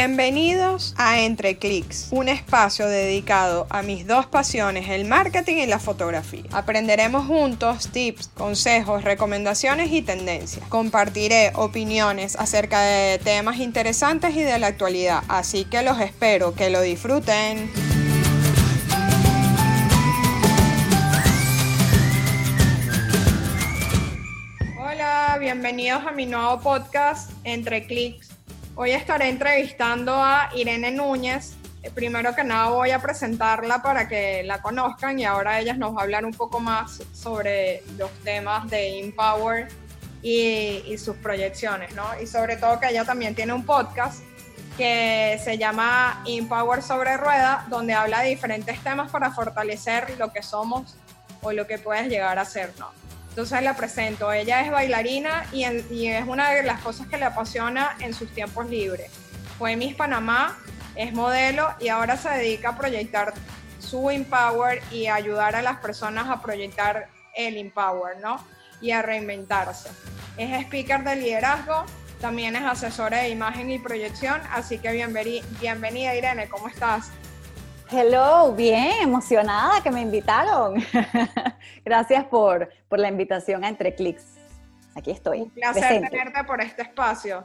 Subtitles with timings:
[0.00, 5.80] Bienvenidos a Entre Clics, un espacio dedicado a mis dos pasiones, el marketing y la
[5.80, 6.44] fotografía.
[6.52, 10.64] Aprenderemos juntos tips, consejos, recomendaciones y tendencias.
[10.68, 16.70] Compartiré opiniones acerca de temas interesantes y de la actualidad, así que los espero que
[16.70, 17.68] lo disfruten.
[24.78, 28.37] Hola, bienvenidos a mi nuevo podcast Entre Clics
[28.80, 31.54] Hoy estaré entrevistando a Irene Núñez.
[31.82, 35.96] Eh, primero que nada voy a presentarla para que la conozcan y ahora ella nos
[35.96, 39.66] va a hablar un poco más sobre los temas de Empower
[40.22, 42.04] y, y sus proyecciones, ¿no?
[42.22, 44.22] Y sobre todo que ella también tiene un podcast
[44.76, 50.44] que se llama Empower sobre rueda, donde habla de diferentes temas para fortalecer lo que
[50.44, 50.94] somos
[51.42, 52.92] o lo que puedes llegar a ser, ¿no?
[53.38, 54.32] Entonces la presento.
[54.32, 58.68] Ella es bailarina y, es una de las cosas que le apasiona en sus tiempos
[58.68, 59.12] libres.
[59.58, 60.58] Fue Miss Panamá,
[60.96, 63.32] es modelo y ahora se dedica a proyectar
[63.78, 68.44] su Empower y ayudar a las personas a proyectar el Empower, ¿no?
[68.80, 69.88] Y a reinventarse.
[70.36, 71.84] Es speaker de liderazgo,
[72.20, 74.90] también es asesora de imagen y proyección, así que
[75.60, 77.12] bienvenida Irene, ¿cómo estás?
[77.90, 80.74] Hello, bien, emocionada que me invitaron.
[81.86, 84.26] Gracias por, la invitación a Entre Clics.
[84.94, 85.40] Aquí estoy.
[85.42, 87.44] Un placer tenerte por este espacio.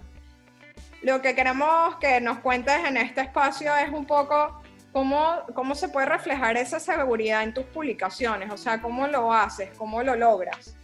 [1.02, 5.88] Lo que queremos que nos cuentes en este espacio es un poco cómo, cómo se
[5.88, 10.76] puede reflejar esa seguridad en tus publicaciones, o sea, cómo lo haces, cómo lo logras.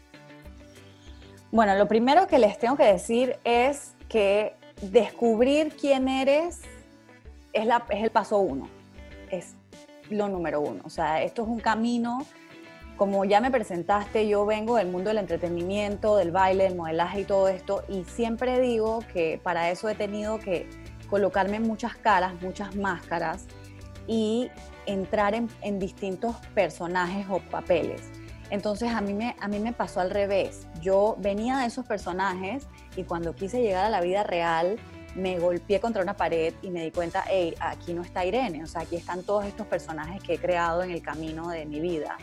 [1.51, 6.61] Bueno, lo primero que les tengo que decir es que descubrir quién eres
[7.51, 8.78] es, la, es el paso uno
[9.31, 9.55] es
[10.09, 10.81] lo número uno.
[10.85, 12.25] O sea, esto es un camino,
[12.99, 17.23] como ya me presentaste, yo vengo del mundo del entretenimiento, del baile, del modelaje y
[17.23, 20.69] todo esto, y siempre digo que para eso he tenido que
[21.09, 23.45] colocarme muchas caras, muchas máscaras
[24.05, 24.49] y
[24.85, 28.01] entrar en, distintos personajes o papeles.
[28.49, 30.67] Entonces a mí, me, a mí me pasó al revés.
[30.81, 32.67] Yo venía de esos personajes
[32.97, 34.77] y cuando quise llegar a la vida real,
[35.15, 38.67] me golpeé contra una pared y me di cuenta, hey, aquí no está Irene, o
[38.67, 42.17] sea, aquí están todos estos personajes que he creado en el camino de mi vida.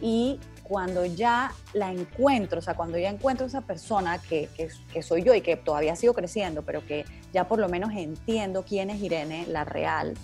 [0.00, 4.48] Y cuando ya la encuentro, o sea, cuando ya encuentro esa persona que,
[4.92, 8.64] que, soy yo y que todavía sigo creciendo, pero que ya por lo menos entiendo
[8.66, 10.14] quién es Irene, la real,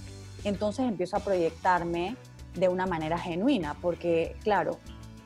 [0.44, 2.16] entonces empiezo a proyectarme
[2.54, 4.78] de una manera genuina, porque claro,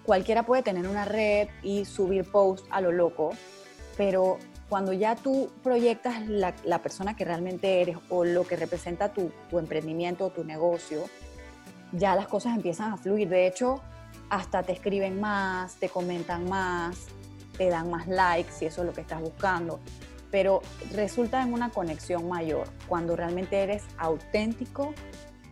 [0.04, 3.30] cualquiera puede tener una red y subir posts a lo loco,
[3.96, 4.38] pero
[4.72, 9.58] cuando ya tú proyectas la, persona que realmente eres o lo que representa tu, tu
[9.58, 11.04] emprendimiento o tu negocio,
[11.92, 13.28] ya las cosas empiezan a fluir.
[13.28, 13.82] De hecho,
[14.30, 16.96] hasta te escriben más, te comentan más,
[17.58, 19.78] te dan más likes si eso es lo que estás buscando.
[20.30, 20.62] Pero
[20.94, 24.94] resulta en una conexión mayor cuando realmente eres auténtico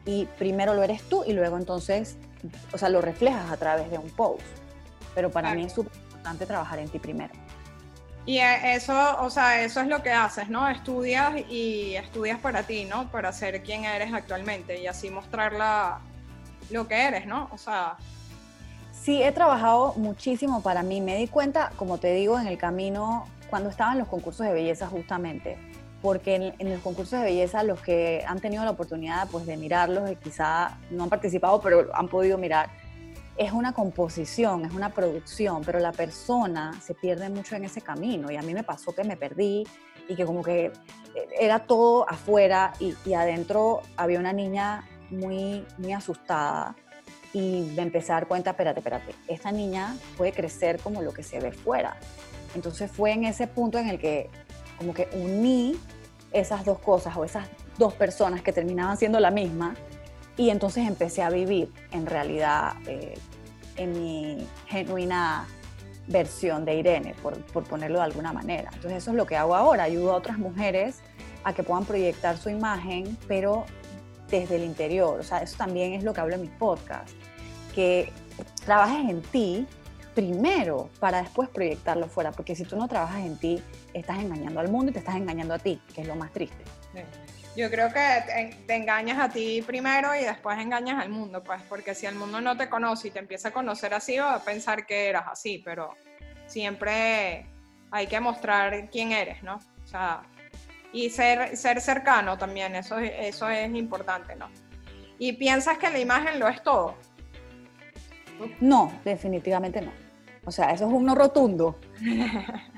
[0.06, 2.16] y primero lo eres tú y luego entonces,
[2.72, 4.40] o sea, lo reflejas a través de un post.
[5.14, 7.34] Pero para mí es súper importante trabajar en ti primero.
[8.26, 10.68] Y e, eso, o sea, eso es lo que haces, ¿no?
[10.68, 13.10] Estudias y estudias para ti, ¿no?
[13.10, 15.52] Para ser quien eres actualmente y así mostrar
[16.70, 17.48] lo que eres, ¿no?
[17.52, 17.96] O sea...
[18.92, 21.00] Sí, he trabajado muchísimo para mí.
[21.00, 24.52] Me di cuenta, como te digo, en el camino, cuando estaba en los concursos de
[24.52, 25.56] belleza justamente,
[26.02, 29.56] porque en, en, los concursos de belleza los que han tenido la oportunidad pues, de
[29.56, 32.68] mirarlos, y quizá no han participado, pero han podido mirar,
[33.40, 38.30] es una composición, es una producción, pero la persona se pierde mucho en ese camino
[38.30, 39.66] y a mí me pasó que me perdí
[40.10, 40.70] y que como que
[41.40, 46.76] era todo afuera y, adentro había una niña muy, muy asustada
[47.32, 51.22] y me empecé a dar cuenta, espérate, espérate, esta niña puede crecer como lo que
[51.22, 51.96] se ve fuera.
[52.54, 54.28] Entonces fue en ese punto en el que
[54.76, 55.80] como que uní
[56.30, 59.76] esas dos cosas o esas dos personas que terminaban siendo la misma
[60.36, 63.14] y entonces empecé a vivir en realidad eh,
[63.80, 65.46] en mi genuina
[66.06, 68.70] versión de Irene, por, por, ponerlo de alguna manera.
[68.74, 71.00] Entonces eso es lo que hago ahora, ayudo a otras mujeres
[71.44, 73.64] a que puedan proyectar su imagen, pero
[74.28, 75.20] desde el interior.
[75.20, 77.10] O sea, eso también es lo que hablo en mi podcast,
[77.74, 78.12] que
[78.64, 79.66] trabajes en ti
[80.14, 83.62] primero para después proyectarlo fuera, porque si tú no trabajas en ti,
[83.94, 86.64] estás engañando al mundo y te estás engañando a ti, que es lo más triste.
[87.56, 91.94] Yo creo que te, engañas a ti primero y después engañas al mundo, pues, porque
[91.94, 94.86] si el mundo no te conoce y te empieza a conocer así, va a pensar
[94.86, 95.94] que eras así, pero
[96.46, 97.46] siempre
[97.90, 99.56] hay que mostrar quién eres, ¿no?
[99.84, 100.22] O sea,
[100.92, 104.48] y ser, ser cercano también, eso, eso es importante, ¿no?
[105.18, 106.94] ¿Y piensas que la imagen lo es todo?
[108.60, 109.92] No, definitivamente no.
[110.44, 111.78] O sea, eso es un no rotundo.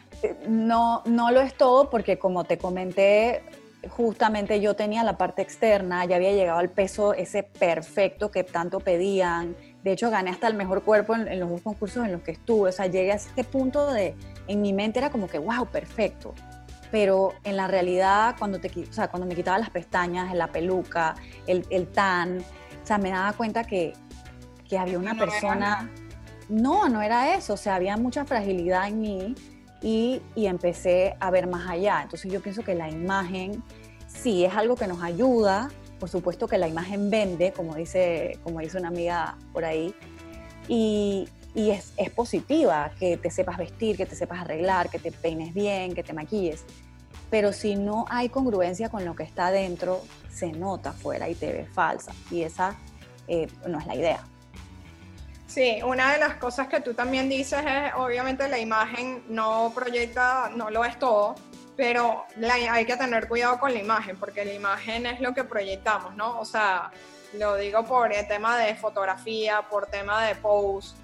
[0.47, 3.43] No, no lo es todo porque como te comenté,
[3.89, 8.81] justamente yo tenía la parte externa, ya había llegado al peso ese perfecto que tanto
[8.81, 9.57] pedían.
[9.83, 12.71] De hecho, gané hasta el mejor cuerpo en, los dos concursos en los que estuve.
[12.71, 14.15] O sea, llegué a este punto de,
[14.47, 16.35] en mi mente era como que, wow, perfecto.
[16.91, 21.15] Pero en la realidad, cuando, te, o sea, cuando me quitaba las pestañas, la peluca,
[21.47, 23.95] el, el tan, o sea, me daba cuenta que,
[24.69, 25.91] que había una persona...
[26.49, 27.55] No, no era eso.
[27.55, 29.35] O sea, había mucha fragilidad en mí
[29.83, 32.01] y, empecé a ver más allá.
[32.03, 33.63] Entonces yo pienso que la imagen
[34.07, 38.61] sí es algo que nos ayuda, por supuesto que la imagen vende, como dice, como
[38.61, 39.95] dice una amiga por ahí,
[40.69, 45.95] y, es, positiva que te sepas vestir, que te sepas arreglar, que te peines bien,
[45.95, 46.65] que te maquilles.
[47.31, 51.53] Pero si no hay congruencia con lo que está dentro, se nota afuera y te
[51.53, 52.13] ve falsa.
[52.31, 52.77] Y esa
[53.27, 54.25] eh, no es la idea.
[55.53, 60.51] Sí, una de las cosas que tú también dices es, obviamente la imagen no proyecta,
[60.57, 61.35] no lo es todo,
[61.77, 66.17] pero hay que tener cuidado con la imagen, porque la imagen es lo que proyectamos,
[66.17, 66.41] ¿no?
[66.41, 66.91] O sea,
[67.35, 70.97] lo digo por el tema de fotografía, por tema de post,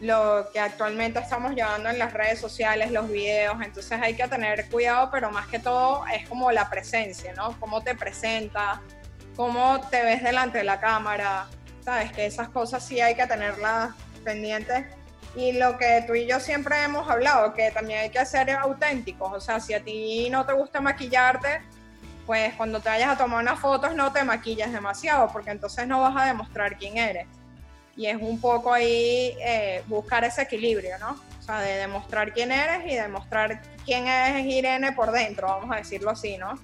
[0.00, 4.68] lo que actualmente estamos llevando en las redes sociales, los videos, entonces hay que tener
[4.68, 7.56] cuidado, pero más que todo es como la presencia, ¿no?
[7.60, 8.80] Cómo te presentas,
[9.36, 11.46] cómo te ves delante de la cámara,
[11.84, 13.94] sabes que esas cosas sí hay que tenerlas
[14.24, 14.86] pendientes.
[15.34, 19.32] Y lo que tú y yo siempre hemos hablado, que también hay que ser auténticos.
[19.32, 21.62] O sea, si a ti no te gusta maquillarte,
[22.26, 26.00] pues cuando te vayas a tomar unas fotos no te maquilles demasiado, porque entonces no
[26.00, 27.26] vas a demostrar quién eres.
[27.96, 31.16] Y es un poco ahí eh, buscar ese equilibrio, ¿no?
[31.38, 35.78] O sea, de demostrar quién eres y demostrar quién es Irene por dentro, vamos a
[35.78, 36.58] decirlo así, ¿no?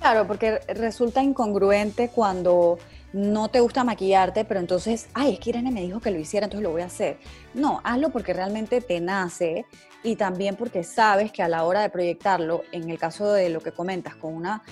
[0.00, 2.78] Claro, porque resulta incongruente cuando
[3.12, 6.46] no te gusta maquillarte, pero entonces, ay, es que Irene me dijo que lo hiciera,
[6.46, 7.18] entonces lo voy a hacer.
[7.54, 9.64] No, hazlo porque realmente te nace
[10.02, 13.60] y también porque sabes que a la hora de proyectarlo, en el caso de lo
[13.60, 14.62] que comentas, con una,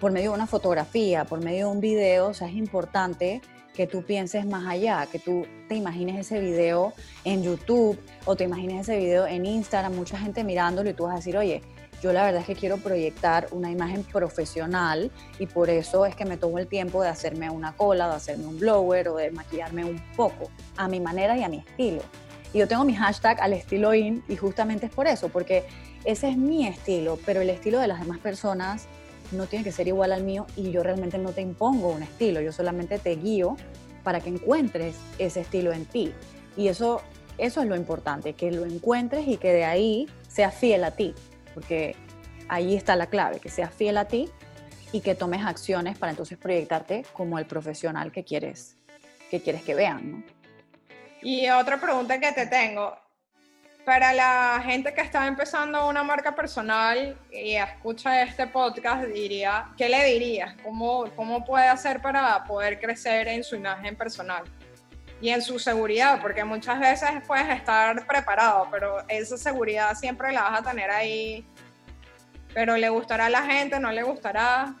[0.00, 3.40] por medio de una fotografía, por medio de un video, o sea, es importante
[3.74, 6.92] que tú pienses más allá, que tú te imagines ese video
[7.24, 11.14] en YouTube o te imagines ese video en Instagram, mucha gente mirándolo y tú vas
[11.14, 11.60] a decir, oye,
[12.02, 16.24] yo la verdad es que quiero proyectar una imagen profesional y por eso es que
[16.24, 19.84] me tomo el tiempo de hacerme una cola, de hacerme un blower o de maquillarme
[19.84, 22.02] un poco a mi manera y a mi estilo.
[22.52, 25.64] Y yo tengo mi hashtag al estilo in y justamente es por eso, porque
[26.04, 28.86] ese es mi estilo, pero el estilo de las demás personas
[29.32, 32.40] no tiene que ser igual al mío y yo realmente no te impongo un estilo,
[32.40, 33.56] yo solamente te guío
[34.02, 36.12] para que encuentres ese estilo en ti.
[36.56, 37.00] Y eso,
[37.38, 41.14] eso es lo importante, que lo encuentres y que de ahí sea fiel a ti
[41.54, 41.96] porque
[42.48, 44.28] ahí está la clave, que seas fiel a ti
[44.92, 48.76] y que tomes acciones para entonces proyectarte como el profesional que quieres
[49.30, 50.24] que, quieres que vean.
[51.22, 52.96] Y otra pregunta que te tengo,
[53.84, 59.88] para la gente que está empezando una marca personal y escucha este podcast, diría, ¿qué
[59.88, 60.54] le dirías?
[60.62, 64.44] ¿Cómo, ¿Cómo puede hacer para poder crecer en su imagen personal?
[65.24, 70.42] Y en su seguridad, porque muchas veces puedes estar preparado, pero esa seguridad siempre la
[70.42, 71.46] vas a tener ahí.
[72.52, 74.74] Pero le gustará a la gente, no le gustará.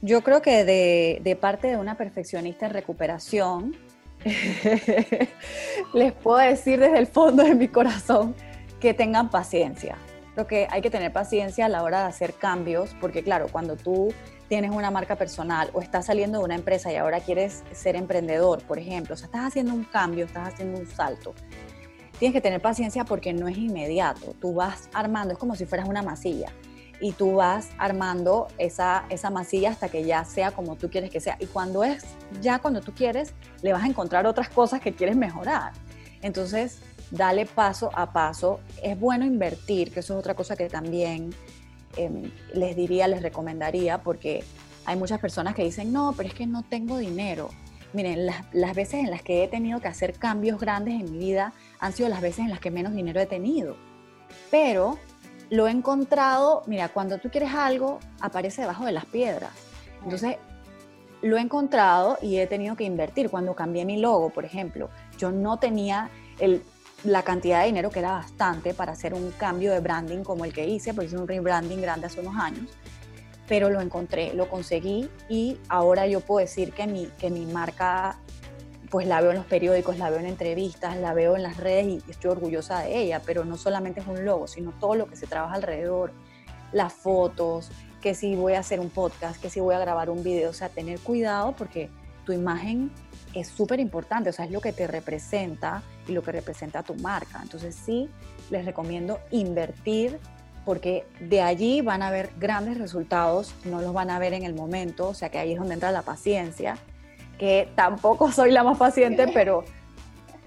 [0.00, 3.76] Yo creo que de, de parte de una perfeccionista en recuperación,
[5.92, 8.34] les puedo decir desde el fondo de mi corazón
[8.80, 9.98] que tengan paciencia.
[10.32, 13.76] Creo que hay que tener paciencia a la hora de hacer cambios, porque claro, cuando
[13.76, 14.14] tú
[14.52, 18.62] tienes una marca personal o estás saliendo de una empresa y ahora quieres ser emprendedor,
[18.64, 21.32] por ejemplo, o sea, estás haciendo un cambio, estás haciendo un salto,
[22.18, 24.34] tienes que tener paciencia porque no es inmediato.
[24.42, 26.50] Tú vas armando, es como si fueras una masilla
[27.00, 31.20] y tú vas armando esa, esa masilla hasta que ya sea como tú quieres que
[31.20, 31.38] sea.
[31.40, 32.04] Y cuando es
[32.42, 33.32] ya cuando tú quieres,
[33.62, 35.72] le vas a encontrar otras cosas que quieres mejorar.
[36.20, 36.80] Entonces,
[37.10, 38.60] dale paso a paso.
[38.82, 41.30] Es bueno invertir, que eso es otra cosa que también
[41.96, 44.44] Em, les diría, les recomendaría, porque
[44.84, 47.50] hay muchas personas que dicen, no, pero es que no tengo dinero.
[47.92, 51.52] Miren, las, veces en las que he tenido que hacer cambios grandes en mi vida
[51.78, 53.76] han sido las veces en las que menos dinero he tenido.
[54.50, 54.98] Pero
[55.50, 59.50] lo he encontrado, mira, cuando tú quieres algo, aparece debajo de las piedras.
[60.02, 60.36] Entonces,
[61.20, 63.28] lo he encontrado y he tenido que invertir.
[63.28, 66.62] Cuando cambié mi logo, por ejemplo, yo no tenía el
[67.04, 70.52] la cantidad de dinero que era bastante para hacer un cambio de branding como el
[70.52, 72.68] que hice, porque hice un rebranding grande hace unos años,
[73.48, 78.18] pero lo encontré, lo conseguí y ahora yo puedo decir que mi, que mi marca,
[78.90, 81.86] pues la veo en los periódicos, la veo en entrevistas, la veo en las redes
[81.86, 85.16] y estoy orgullosa de ella, pero no solamente es un logo, sino todo lo que
[85.16, 86.12] se trabaja alrededor,
[86.72, 90.22] las fotos, que si voy a hacer un podcast, que si voy a grabar un
[90.22, 91.90] video, o sea, tener cuidado porque
[92.24, 92.92] tu imagen
[93.34, 96.94] es súper importante, o sea, es lo que te representa y lo que representa tu
[96.94, 97.40] marca.
[97.42, 98.08] Entonces sí,
[98.50, 100.18] les recomiendo invertir
[100.64, 104.54] porque de allí van a haber grandes resultados, no los van a ver en el
[104.54, 106.78] momento, o sea que ahí es donde entra la paciencia,
[107.38, 109.64] que tampoco soy la más paciente, pero...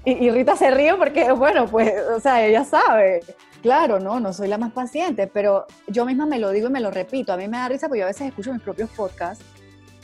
[0.07, 3.21] Y, Rita se ríe porque, bueno, pues, o sea, ella sabe,
[3.63, 6.79] claro, no, no soy la más paciente, pero yo misma me lo digo y me
[6.79, 9.43] lo repito, a mí me da risa porque yo a veces escucho mis propios podcasts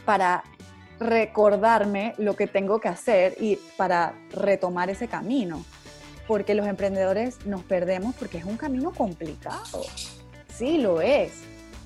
[0.04, 0.44] para
[1.02, 5.66] recordarme lo que tengo que hacer y para retomar ese camino
[6.28, 9.84] porque los emprendedores nos perdemos porque es un camino complicado.
[10.54, 11.34] Sí, lo es.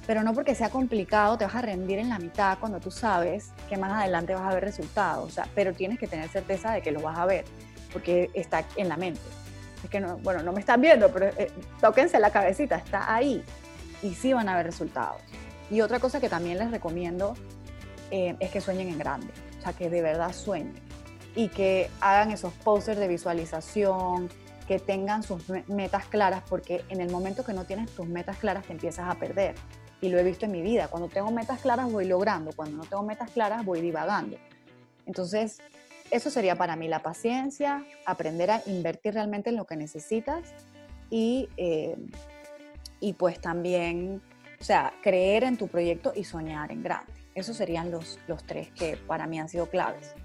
[0.05, 3.49] Pero no porque sea complicado te vas a rendir en la mitad cuando tú sabes
[3.67, 5.39] que más adelante vas a ver resultados.
[5.55, 7.45] Pero tienes que tener certeza de que lo vas a ver,
[7.91, 9.21] porque está en la mente.
[9.83, 13.43] Es que, no, bueno, no me están viendo, pero eh, tóquense la cabecita, está ahí.
[14.03, 15.21] Y sí van a haber resultados.
[15.71, 17.35] Y otra cosa que también les recomiendo
[18.15, 19.27] eh, es que sueñen en grande.
[19.59, 20.73] O sea, que de verdad sueñen
[21.35, 24.29] y que hagan esos posters de visualización,
[24.69, 28.65] que tengan sus metas claras, porque en el momento que no tienes tus metas claras
[28.65, 29.55] te empiezas a perder.
[29.99, 30.87] Y lo he visto en mi vida.
[30.87, 34.37] Cuando tengo metas claras voy logrando, cuando no tengo metas claras voy divagando.
[35.05, 35.59] Entonces,
[36.09, 40.53] eso sería para mí la paciencia, aprender a invertir realmente en lo que necesitas
[41.09, 41.97] y, eh,
[43.01, 44.21] y pues también,
[44.61, 47.14] o sea, creer en tu proyecto y soñar en grande.
[47.35, 50.15] Esos serían los, los tres que para mí han sido claves.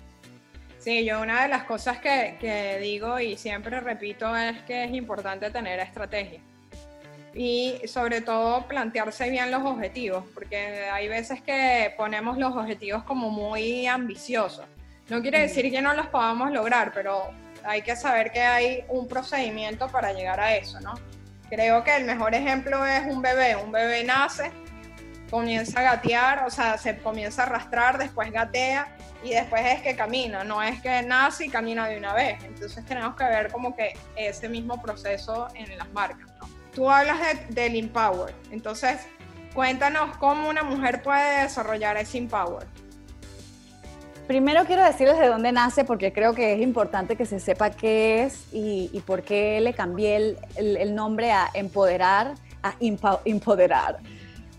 [0.80, 5.50] Sí, yo una de las cosas que, digo y siempre repito es que es importante
[5.50, 6.40] tener estrategia
[7.34, 13.28] y sobre todo plantearse bien los objetivos, porque hay veces que ponemos los objetivos como
[13.28, 14.64] muy ambiciosos.
[15.10, 17.30] No quiere decir que no los podamos lograr, pero
[17.62, 20.94] hay que saber que hay un procedimiento para llegar a eso, ¿no?
[21.50, 23.56] Creo que el mejor ejemplo es un bebé.
[23.56, 24.50] Un bebé nace,
[25.30, 28.88] comienza a gatear, o sea, se comienza a arrastrar, después gatea
[29.22, 32.42] y después es que camina, no es que nace y camina de una vez.
[32.44, 36.28] Entonces tenemos que ver como que ese mismo proceso en las marcas.
[36.74, 37.18] Tú hablas
[37.48, 38.98] del empower, entonces
[39.54, 42.66] cuéntanos cómo una mujer puede desarrollar ese empower.
[44.26, 48.22] Primero quiero decirles de dónde nace porque creo que es importante que se sepa qué
[48.22, 52.74] es y, por qué le cambié el, nombre a empoderar a
[53.24, 53.98] empoderar,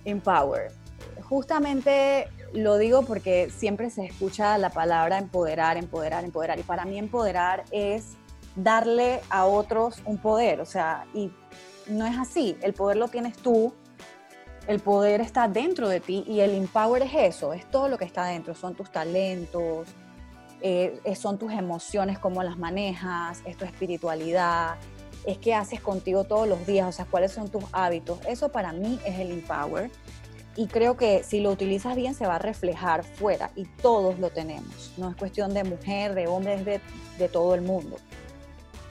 [0.05, 0.71] empower.
[1.23, 6.59] Justamente lo digo porque siempre se escucha la palabra empoderar, empoderar, empoderar.
[6.59, 8.17] Y para mí empoderar es
[8.55, 10.61] darle a otros un poder.
[10.61, 11.31] O sea, y
[11.87, 12.57] no es así.
[12.61, 13.73] El poder lo tienes tú,
[14.67, 18.05] el poder está dentro de ti y el empower es eso, es todo lo que
[18.05, 18.53] está dentro.
[18.55, 19.87] Son tus talentos,
[20.61, 24.75] eh, son tus emociones, cómo las manejas, es tu espiritualidad,
[25.25, 28.19] es qué haces contigo todos los días, o sea, cuáles son tus hábitos.
[28.27, 29.91] Eso para mí es el empower
[30.55, 34.29] y creo que si lo utilizas bien se va a reflejar fuera y todos lo
[34.29, 34.93] tenemos.
[34.97, 36.81] No es cuestión de mujer, de hombre, es de,
[37.17, 37.97] de todo el mundo.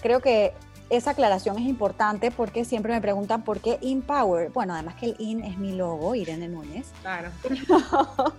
[0.01, 0.55] Creo que
[0.89, 4.51] esa aclaración es importante porque siempre me preguntan por qué Empower.
[4.51, 6.89] Bueno, además que el IN es mi logo, Irene Núñez.
[7.03, 7.31] Claro.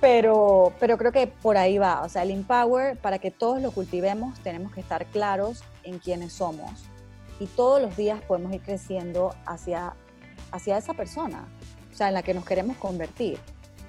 [0.00, 2.02] pero, pero creo que por ahí va.
[2.02, 6.34] O sea, el Empower, para que todos lo cultivemos, tenemos que estar claros en quiénes
[6.34, 6.84] somos.
[7.38, 9.94] Y todos los días podemos ir creciendo hacia,
[10.52, 11.46] hacia esa persona
[11.96, 13.38] o sea, en la que nos queremos convertir,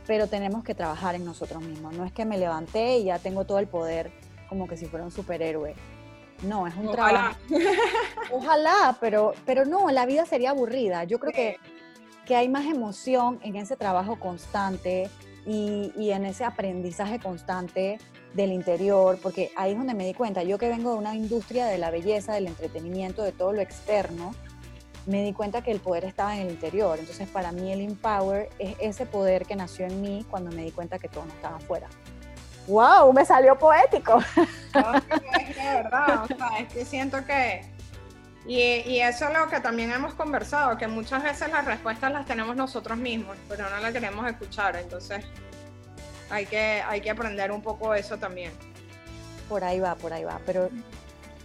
[0.05, 1.93] pero tenemos que trabajar en nosotros mismos.
[1.93, 4.13] No es que me levanté y ya tengo todo el poder
[4.47, 5.75] como que si fuera un superhéroe.
[6.43, 7.37] No, es un trabajo.
[8.31, 11.03] Ojalá, pero, pero no, la vida sería aburrida.
[11.03, 11.57] Yo creo que,
[12.25, 15.09] que hay más emoción en ese trabajo constante
[15.47, 17.97] y, y, en ese aprendizaje constante
[18.33, 21.65] del interior, porque ahí es donde me di cuenta, yo que vengo de una industria
[21.65, 24.33] de la belleza, del entretenimiento, de todo lo externo,
[25.07, 26.99] me di cuenta que el poder estaba en el interior.
[26.99, 30.71] Entonces, para mí el Empower es ese poder que nació en mí cuando me di
[30.71, 31.87] cuenta que todo no estaba afuera.
[32.67, 33.13] ¡Wow!
[33.13, 34.19] Me salió poético.
[34.19, 37.76] es de verdad, o sea, es que siento que...
[38.47, 42.25] Y, y, eso es lo que también hemos conversado, que muchas veces las respuestas las
[42.25, 44.77] tenemos nosotros mismos, pero no las queremos escuchar.
[44.77, 45.25] Entonces,
[46.29, 48.51] hay que, hay que aprender un poco eso también.
[49.49, 50.39] Por ahí va, por ahí va.
[50.45, 50.69] Pero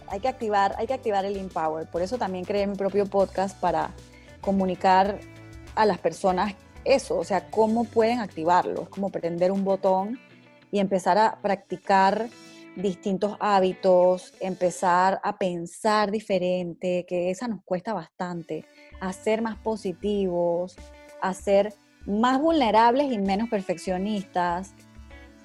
[0.07, 1.87] hay que activar, hay que activar el Empower.
[1.87, 3.91] Por eso también creé mi propio podcast para
[4.41, 5.19] comunicar
[5.75, 6.53] a las personas
[6.85, 8.83] eso, o sea, cómo pueden activarlo.
[8.83, 10.19] Es como prender un botón
[10.71, 12.27] y empezar a practicar
[12.75, 18.65] distintos hábitos, empezar a pensar diferente, que esa nos cuesta bastante,
[18.99, 20.75] a ser más positivos,
[21.21, 21.73] a ser
[22.05, 24.73] más vulnerables y menos perfeccionistas.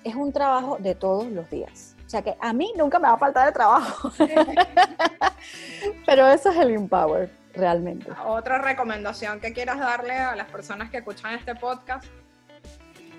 [0.05, 1.97] Es un trabajo de todos los días.
[2.07, 4.11] O sea que a mí nunca me va a faltar de trabajo.
[6.07, 8.11] Pero eso es el Empower, realmente.
[8.27, 12.07] Otra recomendación que quieras darle a las personas que escuchan este podcast.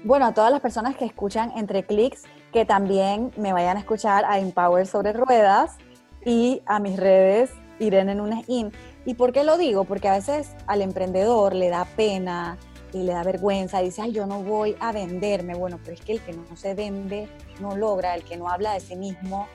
[0.04, 4.26] Bueno, a todas las personas que escuchan entre clics, que también me vayan a escuchar
[4.26, 5.78] a Empower sobre ruedas
[6.26, 8.72] y a mis redes Irene Nunes In.
[9.06, 9.86] ¿Y por qué lo digo?
[9.86, 12.58] Porque a veces al emprendedor le da pena
[12.92, 15.56] y le da vergüenza, dice, ay, yo no voy a venderme.
[15.56, 17.30] Bueno, pero es que el que no se vende
[17.60, 19.48] no logra, el que no habla de sí mismo,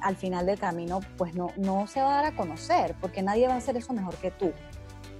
[0.00, 3.46] al final del camino, pues no, no se va a dar a conocer, porque nadie
[3.48, 4.52] va a hacer eso mejor que tú.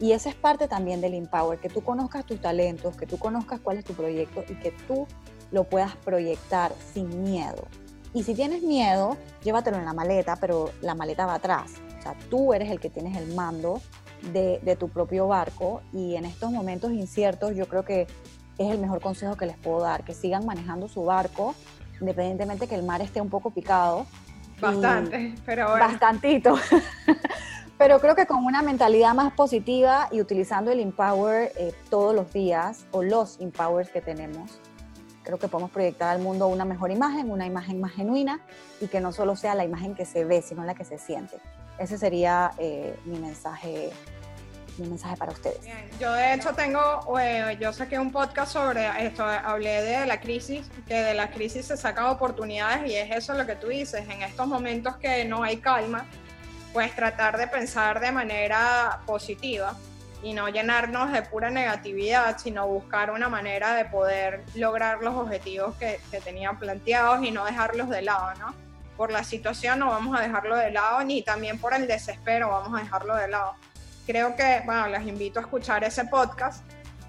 [0.01, 3.61] Y esa es parte también del Empower, que tú conozcas tus talentos, que tú conozcas
[3.61, 5.07] cuál es tu proyecto y que tú
[5.51, 7.67] lo puedas proyectar sin miedo.
[8.13, 11.75] Y si tienes miedo, llévatelo en la maleta, pero la maleta va atrás.
[11.99, 13.81] O sea, tú eres el que tienes el mando
[14.33, 18.07] de, de tu propio barco y en estos momentos inciertos yo creo que
[18.59, 21.55] es el mejor consejo que les puedo dar, que sigan manejando su barco,
[22.01, 24.07] independientemente que el mar esté un poco picado.
[24.61, 25.87] Bastante, pero bueno.
[25.87, 26.57] Bastantito.
[27.79, 32.31] pero creo que con una mentalidad más positiva y utilizando el Empower eh, todos los
[32.33, 34.61] días, o los Empowers que tenemos,
[35.23, 38.41] creo que podemos proyectar al mundo una mejor imagen, una imagen más genuina
[38.81, 41.39] y que no solo sea la imagen que se ve, sino la que se siente.
[41.79, 43.91] Ese sería eh, mi mensaje
[44.79, 45.61] mi mensaje para ustedes.
[45.99, 50.71] Yo de hecho tengo, eh, yo saqué un podcast sobre esto, hablé de la crisis,
[50.87, 54.23] que de la crisis se sacan oportunidades y es eso lo que tú dices, en
[54.23, 56.07] estos momentos que no hay calma,
[56.73, 59.77] pues tratar de pensar de manera positiva
[60.23, 65.75] y no llenarnos de pura negatividad, sino buscar una manera de poder lograr los objetivos
[65.77, 68.55] que, que tenían planteados y no dejarlos de lado, ¿no?
[68.97, 72.79] Por la situación no vamos a dejarlo de lado, ni también por el desespero vamos
[72.79, 73.55] a dejarlo de lado.
[74.07, 76.65] Creo que, bueno, les invito a escuchar ese podcast,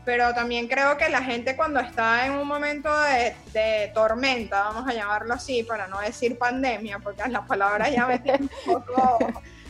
[0.05, 4.87] pero también creo que la gente cuando está en un momento de, de tormenta, vamos
[4.87, 9.19] a llamarlo así, para no decir pandemia, porque la palabra ya me un poco...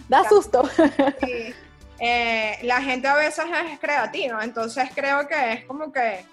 [0.07, 0.69] da susto.
[1.19, 1.55] Sí
[1.99, 6.25] eh, la gente a veces es creativa, entonces creo que es como que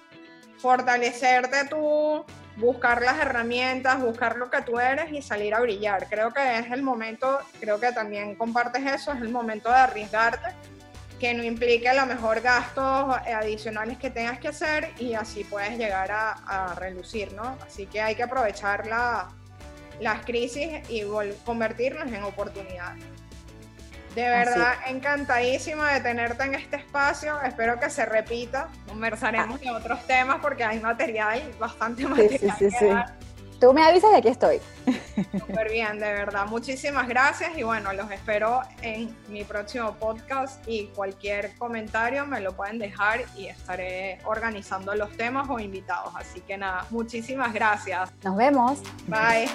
[0.59, 2.25] fortalecerte tú,
[2.57, 6.09] buscar las herramientas, buscar lo que tú eres y salir a brillar.
[6.09, 10.55] Creo que es el momento, creo que también compartes eso, es el momento de arriesgarte,
[11.21, 15.77] que no implique a lo mejor gastos adicionales que tengas que hacer y así puedes
[15.77, 17.57] llegar a, relucir, ¿no?
[17.67, 19.29] Así que hay que aprovechar la,
[20.01, 21.03] las crisis y
[21.45, 23.05] convertirlas en oportunidades.
[24.19, 27.41] De verdad, encantadísima de tenerte en este espacio.
[27.43, 28.69] Espero que se repita.
[28.89, 32.57] Conversaremos de otros temas porque hay material, bastante material.
[32.59, 32.89] Sí, sí, sí,
[33.61, 34.61] Tú me avisas de aquí estoy.
[35.39, 36.47] Súper bien, de verdad.
[36.47, 42.55] Muchísimas gracias y bueno, los espero en mi próximo podcast y cualquier comentario me lo
[42.55, 46.13] pueden dejar y estaré organizando los temas o invitados.
[46.17, 48.11] Así que nada, muchísimas gracias.
[48.25, 48.81] Nos vemos.
[49.07, 49.49] Bye.